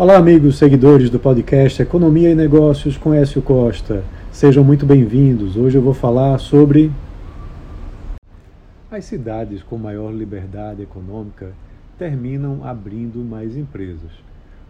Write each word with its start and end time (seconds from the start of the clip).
Olá, 0.00 0.16
amigos 0.16 0.56
seguidores 0.56 1.10
do 1.10 1.18
podcast 1.18 1.82
Economia 1.82 2.30
e 2.30 2.34
Negócios 2.34 2.96
com 2.96 3.12
Écio 3.12 3.42
Costa. 3.42 4.02
Sejam 4.32 4.64
muito 4.64 4.86
bem-vindos. 4.86 5.58
Hoje 5.58 5.76
eu 5.76 5.82
vou 5.82 5.92
falar 5.92 6.38
sobre 6.38 6.90
as 8.90 9.04
cidades 9.04 9.62
com 9.62 9.76
maior 9.76 10.10
liberdade 10.10 10.80
econômica 10.80 11.52
terminam 11.98 12.64
abrindo 12.64 13.18
mais 13.18 13.54
empresas. 13.54 14.10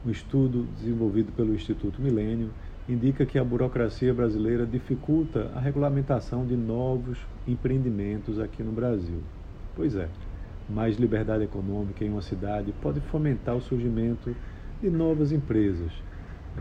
Um 0.04 0.10
estudo 0.10 0.66
desenvolvido 0.76 1.30
pelo 1.30 1.54
Instituto 1.54 2.02
Milênio 2.02 2.50
indica 2.88 3.24
que 3.24 3.38
a 3.38 3.44
burocracia 3.44 4.12
brasileira 4.12 4.66
dificulta 4.66 5.48
a 5.54 5.60
regulamentação 5.60 6.44
de 6.44 6.56
novos 6.56 7.18
empreendimentos 7.46 8.40
aqui 8.40 8.64
no 8.64 8.72
Brasil. 8.72 9.20
Pois 9.76 9.94
é, 9.94 10.08
mais 10.68 10.96
liberdade 10.96 11.44
econômica 11.44 12.04
em 12.04 12.10
uma 12.10 12.20
cidade 12.20 12.74
pode 12.82 12.98
fomentar 12.98 13.54
o 13.54 13.60
surgimento 13.60 14.30
de 14.30 14.36
novas 14.88 15.32
empresas. 15.32 15.92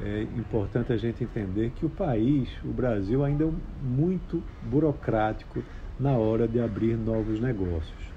É 0.03 0.23
importante 0.37 0.91
a 0.91 0.97
gente 0.97 1.23
entender 1.23 1.71
que 1.75 1.85
o 1.85 1.89
país, 1.89 2.49
o 2.63 2.69
Brasil, 2.69 3.23
ainda 3.23 3.45
é 3.45 3.51
muito 3.81 4.43
burocrático 4.63 5.63
na 5.99 6.11
hora 6.11 6.47
de 6.47 6.59
abrir 6.59 6.95
novos 6.95 7.39
negócios, 7.39 8.13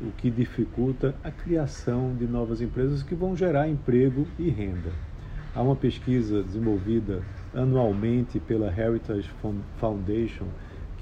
o 0.00 0.10
que 0.12 0.30
dificulta 0.30 1.14
a 1.22 1.30
criação 1.30 2.14
de 2.14 2.26
novas 2.26 2.60
empresas 2.60 3.02
que 3.02 3.14
vão 3.14 3.36
gerar 3.36 3.68
emprego 3.68 4.26
e 4.38 4.50
renda. 4.50 4.90
Há 5.54 5.62
uma 5.62 5.76
pesquisa 5.76 6.42
desenvolvida 6.42 7.22
anualmente 7.54 8.40
pela 8.40 8.68
Heritage 8.68 9.30
Foundation 9.78 10.46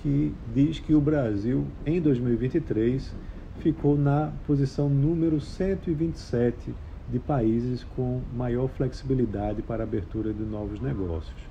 que 0.03 0.35
diz 0.55 0.79
que 0.79 0.95
o 0.95 1.01
Brasil, 1.01 1.67
em 1.85 2.01
2023, 2.01 3.15
ficou 3.61 3.97
na 3.97 4.33
posição 4.47 4.89
número 4.89 5.41
127 5.41 6.75
de 7.11 7.19
países 7.19 7.85
com 7.97 8.21
maior 8.35 8.69
flexibilidade 8.69 9.63
para 9.63 9.83
a 9.83 9.87
abertura 9.87 10.33
de 10.33 10.43
novos 10.43 10.81
negócios. 10.81 11.51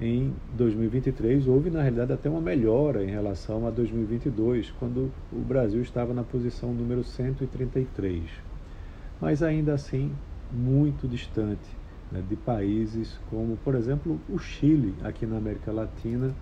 Em 0.00 0.32
2023, 0.56 1.46
houve 1.46 1.70
na 1.70 1.80
realidade 1.80 2.12
até 2.12 2.28
uma 2.28 2.40
melhora 2.40 3.04
em 3.04 3.10
relação 3.10 3.66
a 3.66 3.70
2022, 3.70 4.72
quando 4.72 5.10
o 5.32 5.38
Brasil 5.38 5.80
estava 5.82 6.12
na 6.12 6.24
posição 6.24 6.72
número 6.72 7.04
133. 7.04 8.22
Mas 9.20 9.42
ainda 9.42 9.74
assim, 9.74 10.10
muito 10.52 11.06
distante 11.06 11.68
né, 12.10 12.22
de 12.28 12.34
países 12.34 13.18
como, 13.30 13.56
por 13.58 13.74
exemplo, 13.74 14.18
o 14.28 14.38
Chile, 14.38 14.94
aqui 15.04 15.26
na 15.26 15.36
América 15.36 15.70
Latina, 15.70 16.34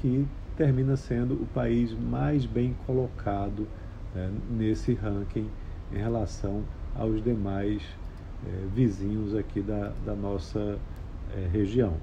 que 0.00 0.26
termina 0.56 0.96
sendo 0.96 1.34
o 1.34 1.46
país 1.46 1.92
mais 1.92 2.46
bem 2.46 2.76
colocado 2.86 3.66
né, 4.14 4.30
nesse 4.50 4.94
ranking 4.94 5.48
em 5.92 5.98
relação 5.98 6.62
aos 6.94 7.22
demais 7.22 7.82
é, 8.46 8.66
vizinhos 8.74 9.34
aqui 9.34 9.60
da, 9.60 9.92
da 10.04 10.14
nossa 10.14 10.78
é, 11.34 11.48
região. 11.52 11.94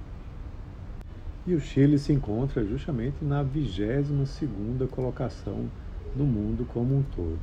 E 1.47 1.53
o 1.53 1.59
Chile 1.59 1.97
se 1.97 2.13
encontra 2.13 2.63
justamente 2.65 3.23
na 3.23 3.43
22ª 3.43 4.87
colocação 4.87 5.69
no 6.15 6.25
mundo 6.25 6.65
como 6.73 6.97
um 6.97 7.03
todo. 7.03 7.39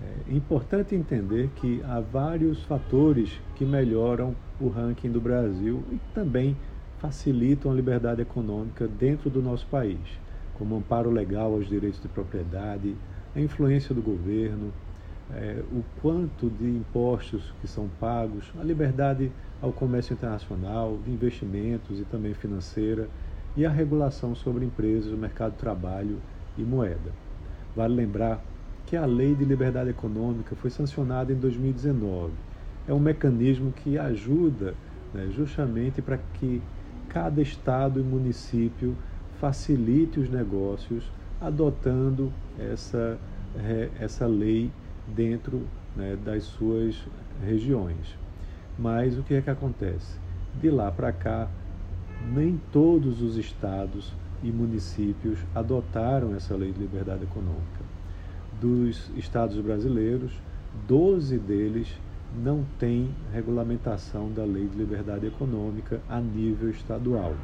É 0.00 0.32
importante 0.32 0.94
entender 0.94 1.50
que 1.56 1.82
há 1.84 1.98
vários 1.98 2.62
fatores 2.62 3.40
que 3.56 3.64
melhoram 3.64 4.36
o 4.60 4.68
ranking 4.68 5.10
do 5.10 5.20
Brasil 5.20 5.82
e 5.90 5.98
também 6.14 6.56
facilitam 6.98 7.72
a 7.72 7.74
liberdade 7.74 8.22
econômica 8.22 8.86
dentro 8.86 9.28
do 9.28 9.42
nosso 9.42 9.66
país, 9.66 9.98
como 10.54 10.76
amparo 10.76 11.10
legal 11.10 11.52
aos 11.52 11.68
direitos 11.68 12.00
de 12.00 12.08
propriedade, 12.08 12.94
a 13.34 13.40
influência 13.40 13.94
do 13.94 14.02
governo, 14.02 14.72
é, 15.34 15.62
o 15.72 15.82
quanto 16.00 16.48
de 16.48 16.64
impostos 16.64 17.52
que 17.60 17.68
são 17.68 17.88
pagos, 18.00 18.50
a 18.58 18.64
liberdade 18.64 19.30
ao 19.60 19.72
comércio 19.72 20.14
internacional, 20.14 20.98
de 21.04 21.10
investimentos 21.10 21.98
e 21.98 22.04
também 22.04 22.34
financeira, 22.34 23.08
e 23.56 23.66
a 23.66 23.70
regulação 23.70 24.34
sobre 24.34 24.64
empresas, 24.64 25.12
o 25.12 25.16
mercado 25.16 25.52
de 25.52 25.58
trabalho 25.58 26.18
e 26.56 26.62
moeda. 26.62 27.12
Vale 27.74 27.94
lembrar 27.94 28.42
que 28.86 28.96
a 28.96 29.04
Lei 29.04 29.34
de 29.34 29.44
Liberdade 29.44 29.90
Econômica 29.90 30.56
foi 30.56 30.70
sancionada 30.70 31.32
em 31.32 31.36
2019. 31.36 32.32
É 32.86 32.94
um 32.94 32.98
mecanismo 32.98 33.72
que 33.72 33.98
ajuda 33.98 34.74
né, 35.12 35.28
justamente 35.34 36.00
para 36.00 36.18
que 36.34 36.62
cada 37.08 37.42
estado 37.42 38.00
e 38.00 38.02
município 38.02 38.96
facilite 39.38 40.18
os 40.18 40.30
negócios 40.30 41.10
adotando 41.40 42.32
essa, 42.58 43.18
essa 44.00 44.26
lei 44.26 44.70
dentro 45.14 45.62
né, 45.96 46.16
das 46.24 46.44
suas 46.44 46.96
regiões. 47.44 48.16
Mas 48.78 49.18
o 49.18 49.22
que 49.22 49.34
é 49.34 49.42
que 49.42 49.50
acontece? 49.50 50.18
De 50.60 50.70
lá 50.70 50.90
para 50.90 51.12
cá, 51.12 51.48
nem 52.32 52.60
todos 52.72 53.22
os 53.22 53.36
estados 53.36 54.12
e 54.42 54.50
municípios 54.50 55.38
adotaram 55.54 56.34
essa 56.34 56.54
lei 56.54 56.72
de 56.72 56.80
liberdade 56.80 57.24
econômica. 57.24 57.88
Dos 58.60 59.10
estados 59.16 59.58
brasileiros, 59.60 60.32
12 60.86 61.38
deles 61.38 61.88
não 62.36 62.64
têm 62.78 63.10
regulamentação 63.32 64.30
da 64.32 64.44
lei 64.44 64.66
de 64.66 64.76
liberdade 64.76 65.26
econômica 65.26 66.00
a 66.08 66.20
nível 66.20 66.70
estadual. 66.70 67.34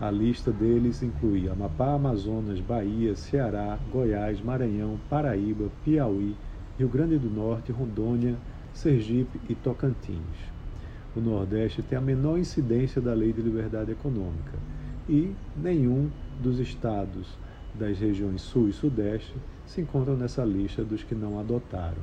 A 0.00 0.10
lista 0.10 0.50
deles 0.50 1.02
inclui 1.02 1.48
Amapá, 1.48 1.94
Amazonas, 1.94 2.58
Bahia, 2.58 3.14
Ceará, 3.14 3.78
Goiás, 3.92 4.40
Maranhão, 4.40 4.98
Paraíba, 5.10 5.68
Piauí, 5.84 6.34
Rio 6.80 6.88
Grande 6.88 7.18
do 7.18 7.28
Norte, 7.28 7.70
Rondônia, 7.72 8.36
Sergipe 8.72 9.38
e 9.50 9.54
Tocantins. 9.54 10.16
O 11.14 11.20
Nordeste 11.20 11.82
tem 11.82 11.98
a 11.98 12.00
menor 12.00 12.38
incidência 12.38 13.02
da 13.02 13.12
Lei 13.12 13.34
de 13.34 13.42
Liberdade 13.42 13.92
Econômica 13.92 14.58
e 15.06 15.30
nenhum 15.54 16.08
dos 16.42 16.58
estados 16.58 17.36
das 17.74 17.98
regiões 17.98 18.40
Sul 18.40 18.70
e 18.70 18.72
Sudeste 18.72 19.34
se 19.66 19.82
encontram 19.82 20.16
nessa 20.16 20.42
lista 20.42 20.82
dos 20.82 21.02
que 21.02 21.14
não 21.14 21.38
adotaram. 21.38 22.00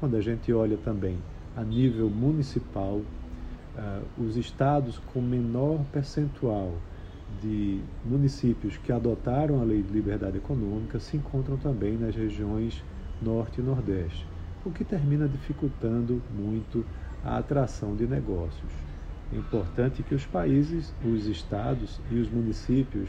Quando 0.00 0.16
a 0.16 0.20
gente 0.20 0.52
olha 0.52 0.76
também 0.76 1.18
a 1.56 1.62
nível 1.62 2.10
municipal, 2.10 2.96
uh, 2.96 4.02
os 4.18 4.36
estados 4.36 4.98
com 5.14 5.20
menor 5.20 5.84
percentual 5.92 6.74
de 7.40 7.80
municípios 8.04 8.76
que 8.76 8.90
adotaram 8.90 9.60
a 9.60 9.64
Lei 9.64 9.84
de 9.84 9.92
Liberdade 9.92 10.38
Econômica 10.38 10.98
se 10.98 11.16
encontram 11.16 11.56
também 11.56 11.96
nas 11.96 12.16
regiões 12.16 12.82
Norte 13.20 13.60
e 13.60 13.64
Nordeste, 13.64 14.26
o 14.64 14.70
que 14.70 14.84
termina 14.84 15.28
dificultando 15.28 16.22
muito 16.30 16.84
a 17.24 17.38
atração 17.38 17.96
de 17.96 18.06
negócios. 18.06 18.72
É 19.32 19.36
importante 19.36 20.02
que 20.02 20.14
os 20.14 20.24
países, 20.24 20.94
os 21.04 21.26
estados 21.26 22.00
e 22.10 22.18
os 22.18 22.30
municípios 22.30 23.08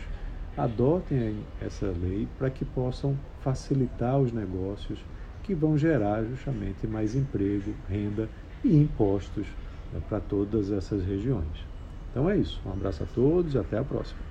adotem 0.57 1.35
essa 1.61 1.85
lei 1.91 2.27
para 2.37 2.49
que 2.49 2.65
possam 2.65 3.15
facilitar 3.41 4.19
os 4.19 4.31
negócios 4.31 4.99
que 5.43 5.53
vão 5.53 5.77
gerar 5.77 6.23
justamente 6.25 6.87
mais 6.87 7.15
emprego, 7.15 7.73
renda 7.87 8.27
e 8.63 8.75
impostos 8.75 9.47
né, 9.93 10.01
para 10.09 10.19
todas 10.19 10.71
essas 10.71 11.05
regiões. 11.05 11.65
Então 12.09 12.29
é 12.29 12.37
isso. 12.37 12.59
Um 12.65 12.71
abraço 12.71 13.03
a 13.03 13.05
todos 13.05 13.53
e 13.53 13.57
até 13.57 13.77
a 13.77 13.83
próxima. 13.83 14.26